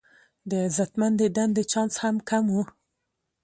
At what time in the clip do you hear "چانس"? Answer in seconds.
1.71-1.95